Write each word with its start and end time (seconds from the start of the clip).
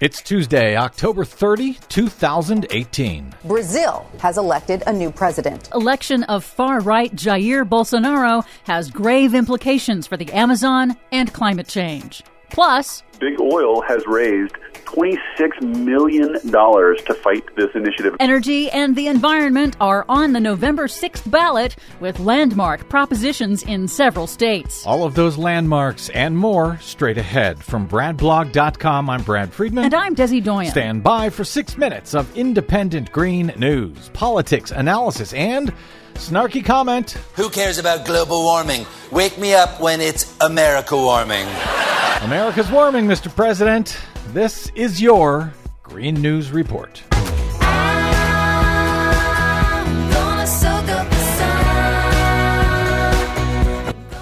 It's 0.00 0.22
Tuesday, 0.22 0.76
October 0.76 1.24
30, 1.24 1.74
2018. 1.88 3.34
Brazil 3.44 4.08
has 4.20 4.38
elected 4.38 4.84
a 4.86 4.92
new 4.92 5.10
president. 5.10 5.68
Election 5.74 6.22
of 6.24 6.44
far 6.44 6.78
right 6.78 7.12
Jair 7.12 7.68
Bolsonaro 7.68 8.46
has 8.62 8.92
grave 8.92 9.34
implications 9.34 10.06
for 10.06 10.16
the 10.16 10.32
Amazon 10.32 10.96
and 11.10 11.32
climate 11.32 11.66
change. 11.66 12.22
Plus, 12.50 13.02
Big 13.20 13.40
Oil 13.40 13.82
has 13.82 14.06
raised 14.06 14.54
$26 14.84 15.60
million 15.84 16.32
to 16.32 17.14
fight 17.22 17.44
this 17.56 17.68
initiative. 17.74 18.16
Energy 18.20 18.70
and 18.70 18.96
the 18.96 19.06
environment 19.06 19.76
are 19.80 20.04
on 20.08 20.32
the 20.32 20.40
November 20.40 20.86
6th 20.86 21.30
ballot 21.30 21.76
with 22.00 22.18
landmark 22.20 22.88
propositions 22.88 23.62
in 23.64 23.86
several 23.86 24.26
states. 24.26 24.86
All 24.86 25.04
of 25.04 25.14
those 25.14 25.36
landmarks 25.36 26.08
and 26.10 26.36
more 26.36 26.78
straight 26.80 27.18
ahead. 27.18 27.62
From 27.62 27.86
BradBlog.com, 27.88 29.10
I'm 29.10 29.22
Brad 29.22 29.52
Friedman. 29.52 29.84
And 29.84 29.94
I'm 29.94 30.14
Desi 30.14 30.42
Doyen. 30.42 30.70
Stand 30.70 31.02
by 31.02 31.28
for 31.30 31.44
six 31.44 31.76
minutes 31.76 32.14
of 32.14 32.34
independent 32.36 33.12
green 33.12 33.52
news, 33.56 34.10
politics, 34.14 34.70
analysis, 34.70 35.32
and 35.34 35.72
snarky 36.14 36.64
comment. 36.64 37.12
Who 37.34 37.50
cares 37.50 37.78
about 37.78 38.06
global 38.06 38.42
warming? 38.42 38.86
Wake 39.12 39.38
me 39.38 39.54
up 39.54 39.80
when 39.80 40.00
it's 40.00 40.34
America 40.40 40.96
warming. 40.96 41.46
America's 42.22 42.68
warming, 42.70 43.06
Mr. 43.06 43.34
President. 43.34 43.96
This 44.32 44.70
is 44.74 45.00
your 45.00 45.52
Green 45.84 46.14
News 46.20 46.50
Report. 46.50 47.02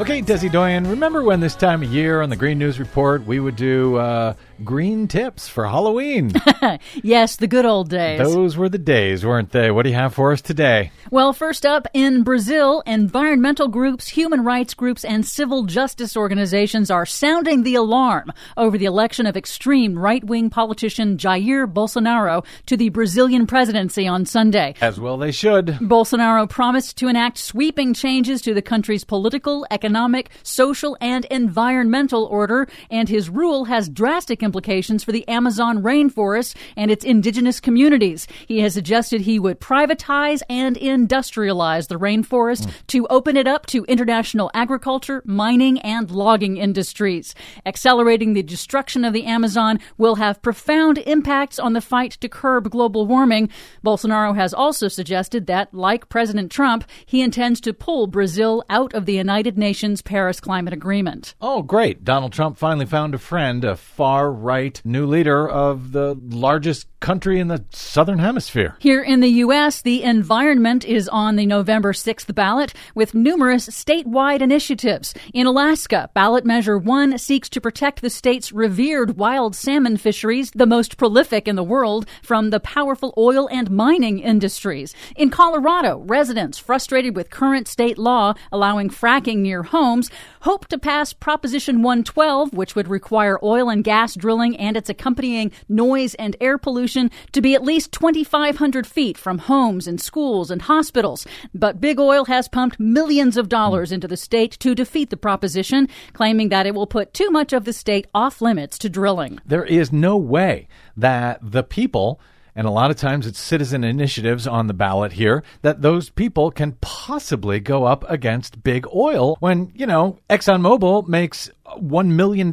Okay, 0.00 0.22
Desi 0.22 0.50
Doyen, 0.50 0.88
remember 0.88 1.22
when 1.22 1.40
this 1.40 1.54
time 1.54 1.82
of 1.82 1.92
year 1.92 2.22
on 2.22 2.30
the 2.30 2.36
Green 2.36 2.58
News 2.58 2.78
Report 2.78 3.26
we 3.26 3.38
would 3.38 3.56
do 3.56 3.96
uh, 3.96 4.34
green 4.64 5.08
tips 5.08 5.48
for 5.48 5.66
Halloween? 5.66 6.32
yes, 7.02 7.36
the 7.36 7.46
good 7.46 7.64
old 7.64 7.88
days. 7.88 8.18
Those 8.18 8.56
were 8.56 8.68
the 8.68 8.78
days, 8.78 9.24
weren't 9.24 9.50
they? 9.50 9.70
What 9.70 9.84
do 9.84 9.90
you 9.90 9.96
have 9.96 10.14
for 10.14 10.32
us 10.32 10.42
today? 10.42 10.92
Well, 11.10 11.32
first 11.32 11.64
up, 11.64 11.86
in 11.94 12.22
Brazil, 12.22 12.82
environmental 12.86 13.68
groups, 13.68 14.08
human 14.08 14.44
rights 14.44 14.74
groups, 14.74 15.04
and 15.04 15.24
civil 15.24 15.64
justice 15.64 16.16
organizations 16.16 16.90
are 16.90 17.06
sounding 17.06 17.62
the 17.62 17.74
alarm 17.74 18.32
over 18.56 18.76
the 18.76 18.84
election 18.84 19.26
of 19.26 19.36
extreme 19.36 19.98
right 19.98 20.22
wing 20.22 20.50
politician 20.50 21.16
Jair 21.16 21.66
Bolsonaro 21.72 22.44
to 22.66 22.76
the 22.76 22.90
Brazilian 22.90 23.46
presidency 23.46 24.06
on 24.06 24.26
Sunday. 24.26 24.74
As 24.80 25.00
well, 25.00 25.16
they 25.16 25.32
should. 25.32 25.66
Bolsonaro 25.80 26.48
promised 26.48 26.96
to 26.98 27.08
enact 27.08 27.38
sweeping 27.38 27.94
changes 27.94 28.42
to 28.42 28.54
the 28.54 28.62
country's 28.62 29.04
political, 29.04 29.66
economic, 29.70 30.30
social, 30.42 30.96
and 31.00 31.24
environmental 31.26 32.24
order, 32.26 32.68
and 32.90 33.08
his 33.08 33.30
rule 33.30 33.64
has 33.64 33.88
drastic 33.88 34.42
implications 34.42 34.49
for 34.52 35.12
the 35.12 35.26
Amazon 35.28 35.82
rainforest 35.82 36.56
and 36.76 36.90
its 36.90 37.04
indigenous 37.04 37.60
communities. 37.60 38.26
He 38.46 38.60
has 38.60 38.74
suggested 38.74 39.20
he 39.20 39.38
would 39.38 39.60
privatize 39.60 40.42
and 40.48 40.76
industrialize 40.76 41.88
the 41.88 41.98
rainforest 41.98 42.66
mm. 42.66 42.86
to 42.88 43.06
open 43.08 43.36
it 43.36 43.46
up 43.46 43.66
to 43.66 43.84
international 43.84 44.50
agriculture, 44.54 45.22
mining, 45.24 45.80
and 45.80 46.10
logging 46.10 46.56
industries. 46.56 47.34
Accelerating 47.66 48.32
the 48.32 48.42
destruction 48.42 49.04
of 49.04 49.12
the 49.12 49.24
Amazon 49.24 49.78
will 49.98 50.16
have 50.16 50.42
profound 50.42 50.98
impacts 50.98 51.58
on 51.58 51.72
the 51.72 51.80
fight 51.80 52.12
to 52.12 52.28
curb 52.28 52.70
global 52.70 53.06
warming. 53.06 53.48
Bolsonaro 53.84 54.34
has 54.34 54.52
also 54.54 54.88
suggested 54.88 55.46
that, 55.46 55.72
like 55.74 56.08
President 56.08 56.50
Trump, 56.50 56.84
he 57.06 57.20
intends 57.20 57.60
to 57.60 57.72
pull 57.72 58.06
Brazil 58.06 58.64
out 58.70 58.94
of 58.94 59.06
the 59.06 59.14
United 59.14 59.58
Nations 59.58 60.02
Paris 60.02 60.40
Climate 60.40 60.72
Agreement. 60.72 61.34
Oh, 61.40 61.62
great. 61.62 62.04
Donald 62.04 62.32
Trump 62.32 62.56
finally 62.56 62.86
found 62.86 63.14
a 63.14 63.18
friend, 63.18 63.64
a 63.64 63.76
far 63.76 64.32
right 64.40 64.80
new 64.84 65.06
leader 65.06 65.48
of 65.48 65.92
the 65.92 66.18
largest 66.28 66.86
country 67.00 67.40
in 67.40 67.48
the 67.48 67.64
southern 67.72 68.18
hemisphere. 68.18 68.76
Here 68.78 69.02
in 69.02 69.20
the 69.20 69.28
U.S., 69.44 69.80
the 69.82 70.02
environment 70.02 70.84
is 70.84 71.08
on 71.08 71.36
the 71.36 71.46
November 71.46 71.92
6th 71.92 72.32
ballot 72.34 72.74
with 72.94 73.14
numerous 73.14 73.68
statewide 73.68 74.42
initiatives. 74.42 75.14
In 75.32 75.46
Alaska, 75.46 76.10
ballot 76.14 76.44
measure 76.44 76.76
1 76.76 77.16
seeks 77.18 77.48
to 77.48 77.60
protect 77.60 78.02
the 78.02 78.10
state's 78.10 78.52
revered 78.52 79.16
wild 79.16 79.56
salmon 79.56 79.96
fisheries, 79.96 80.50
the 80.50 80.66
most 80.66 80.98
prolific 80.98 81.48
in 81.48 81.56
the 81.56 81.64
world, 81.64 82.06
from 82.22 82.50
the 82.50 82.60
powerful 82.60 83.14
oil 83.16 83.48
and 83.50 83.70
mining 83.70 84.18
industries. 84.18 84.94
In 85.16 85.30
Colorado, 85.30 85.98
residents 86.06 86.58
frustrated 86.58 87.16
with 87.16 87.30
current 87.30 87.66
state 87.66 87.96
law 87.96 88.34
allowing 88.52 88.90
fracking 88.90 89.38
near 89.38 89.62
homes 89.62 90.10
hope 90.42 90.66
to 90.68 90.78
pass 90.78 91.12
Proposition 91.12 91.82
112, 91.82 92.52
which 92.52 92.74
would 92.74 92.88
require 92.88 93.38
oil 93.42 93.70
and 93.70 93.84
gas 93.84 94.14
drilling 94.14 94.56
and 94.56 94.76
its 94.76 94.90
accompanying 94.90 95.50
noise 95.68 96.14
and 96.14 96.36
air 96.40 96.58
pollution 96.58 96.89
to 97.32 97.40
be 97.40 97.54
at 97.54 97.62
least 97.62 97.92
2,500 97.92 98.86
feet 98.86 99.16
from 99.16 99.38
homes 99.38 99.86
and 99.86 100.00
schools 100.00 100.50
and 100.50 100.62
hospitals. 100.62 101.26
But 101.54 101.80
Big 101.80 102.00
Oil 102.00 102.24
has 102.24 102.48
pumped 102.48 102.80
millions 102.80 103.36
of 103.36 103.48
dollars 103.48 103.92
into 103.92 104.08
the 104.08 104.16
state 104.16 104.52
to 104.60 104.74
defeat 104.74 105.10
the 105.10 105.16
proposition, 105.16 105.88
claiming 106.12 106.48
that 106.48 106.66
it 106.66 106.74
will 106.74 106.86
put 106.86 107.14
too 107.14 107.30
much 107.30 107.52
of 107.52 107.64
the 107.64 107.72
state 107.72 108.06
off 108.14 108.40
limits 108.40 108.78
to 108.78 108.88
drilling. 108.88 109.38
There 109.44 109.64
is 109.64 109.92
no 109.92 110.16
way 110.16 110.68
that 110.96 111.38
the 111.42 111.62
people 111.62 112.20
and 112.54 112.66
a 112.66 112.70
lot 112.70 112.90
of 112.90 112.96
times 112.96 113.26
it's 113.26 113.38
citizen 113.38 113.84
initiatives 113.84 114.46
on 114.46 114.66
the 114.66 114.74
ballot 114.74 115.12
here, 115.12 115.42
that 115.62 115.82
those 115.82 116.10
people 116.10 116.50
can 116.50 116.72
possibly 116.80 117.60
go 117.60 117.84
up 117.84 118.04
against 118.10 118.62
big 118.62 118.86
oil 118.94 119.36
when, 119.40 119.70
you 119.74 119.86
know, 119.86 120.18
ExxonMobil 120.28 121.08
makes 121.08 121.50
$1 121.66 122.06
million 122.08 122.52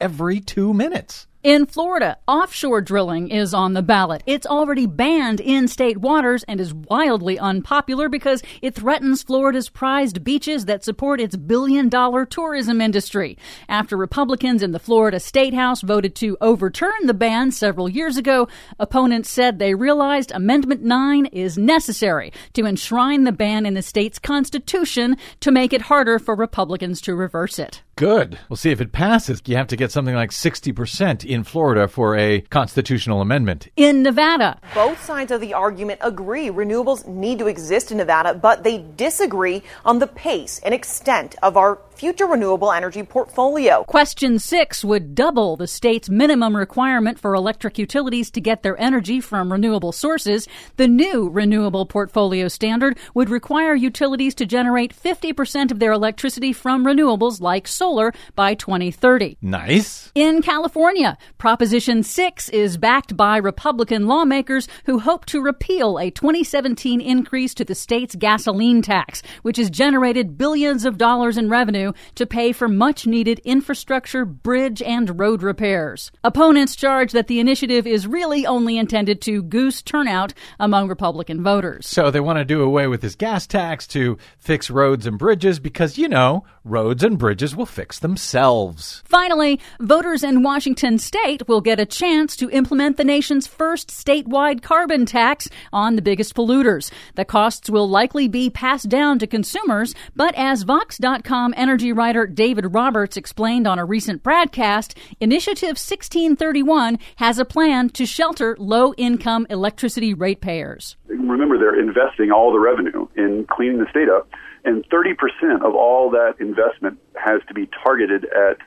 every 0.00 0.40
two 0.40 0.72
minutes. 0.74 1.26
In 1.44 1.66
Florida, 1.66 2.16
offshore 2.26 2.80
drilling 2.80 3.28
is 3.28 3.52
on 3.52 3.74
the 3.74 3.82
ballot. 3.82 4.22
It's 4.24 4.46
already 4.46 4.86
banned 4.86 5.40
in 5.40 5.68
state 5.68 5.98
waters 5.98 6.42
and 6.44 6.58
is 6.58 6.72
wildly 6.72 7.38
unpopular 7.38 8.08
because 8.08 8.42
it 8.62 8.74
threatens 8.74 9.22
Florida's 9.22 9.68
prized 9.68 10.24
beaches 10.24 10.64
that 10.64 10.82
support 10.82 11.20
its 11.20 11.36
billion 11.36 11.90
dollar 11.90 12.24
tourism 12.24 12.80
industry. 12.80 13.36
After 13.68 13.94
Republicans 13.94 14.62
in 14.62 14.72
the 14.72 14.78
Florida 14.78 15.20
State 15.20 15.52
House 15.52 15.82
voted 15.82 16.14
to 16.14 16.38
overturn 16.40 17.04
the 17.04 17.12
ban 17.12 17.50
several 17.50 17.90
years 17.90 18.16
ago, 18.16 18.48
opponents 18.78 19.28
said 19.28 19.58
they 19.58 19.74
realized 19.74 20.32
Amendment 20.32 20.82
9 20.82 21.26
is 21.26 21.58
necessary 21.58 22.32
to 22.54 22.64
enshrine 22.64 23.24
the 23.24 23.32
ban 23.32 23.66
in 23.66 23.74
the 23.74 23.82
state's 23.82 24.18
constitution 24.18 25.18
to 25.40 25.52
make 25.52 25.74
it 25.74 25.82
harder 25.82 26.18
for 26.18 26.34
Republicans 26.34 27.02
to 27.02 27.14
reverse 27.14 27.58
it. 27.58 27.82
Good. 27.96 28.40
We'll 28.48 28.56
see 28.56 28.72
if 28.72 28.80
it 28.80 28.90
passes. 28.90 29.40
You 29.46 29.56
have 29.56 29.68
to 29.68 29.76
get 29.76 29.92
something 29.92 30.16
like 30.16 30.30
60% 30.30 31.24
in 31.34 31.44
Florida 31.44 31.86
for 31.88 32.16
a 32.16 32.40
constitutional 32.42 33.20
amendment. 33.20 33.68
In 33.76 34.02
Nevada, 34.02 34.60
both 34.72 35.04
sides 35.04 35.32
of 35.32 35.40
the 35.40 35.52
argument 35.52 36.00
agree 36.02 36.48
renewables 36.48 37.06
need 37.06 37.38
to 37.40 37.48
exist 37.48 37.90
in 37.90 37.98
Nevada, 37.98 38.32
but 38.32 38.62
they 38.62 38.84
disagree 38.96 39.62
on 39.84 39.98
the 39.98 40.06
pace 40.06 40.60
and 40.64 40.72
extent 40.72 41.34
of 41.42 41.56
our 41.56 41.76
future 41.96 42.26
renewable 42.26 42.70
energy 42.70 43.02
portfolio. 43.02 43.84
Question 43.84 44.38
six 44.38 44.84
would 44.84 45.14
double 45.14 45.56
the 45.56 45.66
state's 45.66 46.10
minimum 46.10 46.56
requirement 46.56 47.18
for 47.18 47.34
electric 47.34 47.78
utilities 47.78 48.30
to 48.32 48.40
get 48.40 48.62
their 48.62 48.78
energy 48.78 49.20
from 49.20 49.50
renewable 49.50 49.92
sources. 49.92 50.46
The 50.76 50.88
new 50.88 51.28
renewable 51.30 51.86
portfolio 51.86 52.48
standard 52.48 52.98
would 53.14 53.30
require 53.30 53.74
utilities 53.74 54.34
to 54.34 54.46
generate 54.46 54.94
50% 54.94 55.70
of 55.70 55.78
their 55.78 55.92
electricity 55.92 56.52
from 56.52 56.84
renewables 56.84 57.40
like 57.40 57.66
solar 57.66 57.94
solar 57.94 58.12
by 58.34 58.54
2030. 58.54 59.36
Nice. 59.40 60.10
In 60.14 60.42
California, 60.42 61.16
Proposition 61.38 62.02
6 62.02 62.48
is 62.48 62.76
backed 62.76 63.16
by 63.16 63.36
Republican 63.36 64.06
lawmakers 64.06 64.68
who 64.86 64.98
hope 64.98 65.26
to 65.26 65.42
repeal 65.42 65.98
a 65.98 66.10
2017 66.10 67.00
increase 67.00 67.54
to 67.54 67.64
the 67.64 67.74
state's 67.74 68.16
gasoline 68.16 68.82
tax, 68.82 69.22
which 69.42 69.58
has 69.58 69.70
generated 69.70 70.36
billions 70.36 70.84
of 70.84 70.98
dollars 70.98 71.36
in 71.36 71.48
revenue 71.48 71.83
to 72.14 72.26
pay 72.26 72.52
for 72.52 72.68
much 72.68 73.06
needed 73.06 73.40
infrastructure, 73.40 74.24
bridge, 74.24 74.80
and 74.80 75.18
road 75.18 75.42
repairs. 75.42 76.10
Opponents 76.22 76.76
charge 76.76 77.12
that 77.12 77.26
the 77.26 77.40
initiative 77.40 77.86
is 77.86 78.06
really 78.06 78.46
only 78.46 78.78
intended 78.78 79.20
to 79.22 79.42
goose 79.42 79.82
turnout 79.82 80.32
among 80.58 80.88
Republican 80.88 81.42
voters. 81.42 81.86
So 81.86 82.10
they 82.10 82.20
want 82.20 82.38
to 82.38 82.44
do 82.44 82.62
away 82.62 82.86
with 82.86 83.00
this 83.00 83.14
gas 83.14 83.46
tax 83.46 83.86
to 83.88 84.16
fix 84.38 84.70
roads 84.70 85.06
and 85.06 85.18
bridges 85.18 85.58
because, 85.58 85.98
you 85.98 86.08
know, 86.08 86.44
roads 86.64 87.02
and 87.02 87.18
bridges 87.18 87.54
will 87.54 87.66
fix 87.66 87.98
themselves. 87.98 89.02
Finally, 89.04 89.60
voters 89.80 90.22
in 90.22 90.42
Washington 90.42 90.98
state 90.98 91.46
will 91.48 91.60
get 91.60 91.80
a 91.80 91.86
chance 91.86 92.36
to 92.36 92.50
implement 92.50 92.96
the 92.96 93.04
nation's 93.04 93.46
first 93.46 93.88
statewide 93.88 94.62
carbon 94.62 95.04
tax 95.06 95.48
on 95.72 95.96
the 95.96 96.02
biggest 96.02 96.34
polluters. 96.34 96.90
The 97.16 97.24
costs 97.24 97.68
will 97.68 97.88
likely 97.88 98.28
be 98.28 98.48
passed 98.50 98.88
down 98.88 99.18
to 99.18 99.26
consumers, 99.26 99.94
but 100.16 100.34
as 100.36 100.62
Vox.com 100.62 101.54
energy 101.56 101.73
writer 101.82 102.26
David 102.26 102.72
Roberts 102.72 103.16
explained 103.16 103.66
on 103.66 103.78
a 103.78 103.84
recent 103.84 104.22
broadcast, 104.22 104.96
Initiative 105.20 105.76
1631 105.76 106.98
has 107.16 107.38
a 107.38 107.44
plan 107.44 107.88
to 107.90 108.06
shelter 108.06 108.56
low 108.58 108.94
income 108.94 109.46
electricity 109.50 110.14
ratepayers. 110.14 110.96
Remember, 111.08 111.58
they're 111.58 111.78
investing 111.78 112.30
all 112.30 112.52
the 112.52 112.60
revenue 112.60 113.06
in 113.16 113.46
cleaning 113.50 113.78
the 113.78 113.90
state 113.90 114.08
up 114.08 114.28
and 114.64 114.84
30% 114.88 115.66
of 115.66 115.74
all 115.74 116.10
that 116.10 116.34
investment 116.40 116.98
has 117.22 117.40
to 117.48 117.54
be 117.54 117.68
targeted 117.82 118.24
at 118.26 118.58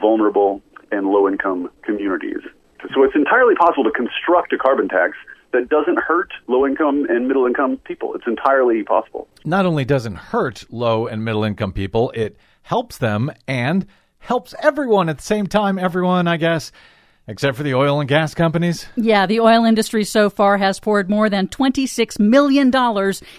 vulnerable 0.00 0.62
and 0.90 1.06
low 1.06 1.28
income 1.28 1.70
communities 1.82 2.40
So 2.94 3.02
it's 3.02 3.14
entirely 3.14 3.54
possible 3.54 3.84
to 3.84 3.90
construct 3.90 4.52
a 4.52 4.58
carbon 4.58 4.88
tax 4.88 5.16
that 5.52 5.68
doesn't 5.68 6.00
hurt 6.00 6.32
low 6.48 6.66
income 6.66 7.06
and 7.08 7.28
middle 7.28 7.46
income 7.46 7.78
people. 7.84 8.14
It's 8.14 8.26
entirely 8.26 8.82
possible. 8.82 9.28
Not 9.44 9.64
only 9.64 9.84
doesn't 9.84 10.16
hurt 10.16 10.64
low 10.70 11.06
and 11.06 11.24
middle 11.24 11.44
income 11.44 11.72
people, 11.72 12.10
it 12.10 12.36
helps 12.64 12.98
them 12.98 13.30
and 13.46 13.86
helps 14.18 14.52
everyone 14.60 15.08
at 15.08 15.18
the 15.18 15.22
same 15.22 15.46
time. 15.46 15.78
Everyone, 15.78 16.26
I 16.26 16.38
guess. 16.38 16.72
Except 17.26 17.56
for 17.56 17.62
the 17.62 17.72
oil 17.72 18.00
and 18.00 18.08
gas 18.08 18.34
companies? 18.34 18.84
Yeah, 18.96 19.24
the 19.24 19.40
oil 19.40 19.64
industry 19.64 20.04
so 20.04 20.28
far 20.28 20.58
has 20.58 20.78
poured 20.78 21.08
more 21.08 21.30
than 21.30 21.48
$26 21.48 22.20
million 22.20 22.70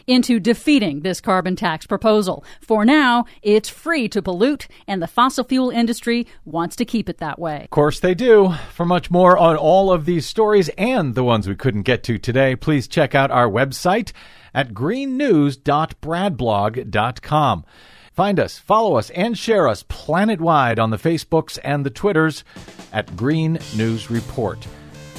into 0.07 0.39
defeating 0.39 1.01
this 1.01 1.21
carbon 1.21 1.55
tax 1.55 1.85
proposal. 1.85 2.43
For 2.61 2.83
now, 2.83 3.25
it's 3.43 3.69
free 3.69 4.09
to 4.09 4.23
pollute, 4.23 4.67
and 4.87 5.03
the 5.03 5.07
fossil 5.07 5.43
fuel 5.43 5.69
industry 5.69 6.25
wants 6.45 6.75
to 6.77 6.85
keep 6.85 7.09
it 7.09 7.19
that 7.19 7.37
way. 7.37 7.65
Of 7.65 7.69
course 7.69 7.99
they 7.99 8.15
do. 8.15 8.55
For 8.73 8.87
much 8.87 9.11
more 9.11 9.37
on 9.37 9.55
all 9.55 9.91
of 9.91 10.05
these 10.05 10.25
stories 10.25 10.69
and 10.69 11.13
the 11.13 11.23
ones 11.23 11.47
we 11.47 11.55
couldn't 11.55 11.83
get 11.83 12.01
to 12.05 12.17
today, 12.17 12.55
please 12.55 12.87
check 12.87 13.13
out 13.13 13.29
our 13.29 13.47
website 13.47 14.13
at 14.55 14.73
greennews.bradblog.com. 14.73 17.65
Find 18.15 18.39
us, 18.39 18.57
follow 18.57 18.95
us, 18.95 19.09
and 19.09 19.37
share 19.37 19.67
us 19.67 19.83
planet 19.83 20.39
wide 20.39 20.79
on 20.79 20.89
the 20.89 20.95
Facebooks 20.95 21.59
and 21.65 21.85
the 21.85 21.89
Twitters 21.89 22.45
at 22.93 23.13
Green 23.17 23.59
News 23.75 24.09
Report. 24.09 24.65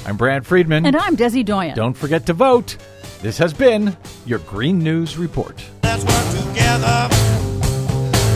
I'm 0.06 0.16
Brad 0.16 0.46
Friedman. 0.46 0.87
And 0.87 0.96
I'm 0.96 1.14
Desi 1.14 1.44
Doyen. 1.44 1.76
Don't 1.76 1.93
forget 1.93 2.25
to 2.25 2.32
vote. 2.32 2.78
This 3.20 3.37
has 3.37 3.52
been 3.52 3.94
your 4.25 4.38
Green 4.38 4.78
News 4.78 5.19
Report. 5.19 5.62
Let's 5.82 6.04
work 6.04 6.48
together. 6.48 7.08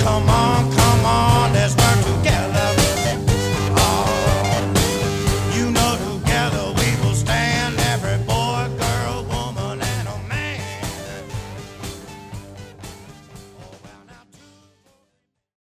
Come 0.03 0.29
on, 0.29 0.71
come 0.73 1.07
on, 1.07 1.53
let's 1.55 1.75
work 1.77 2.30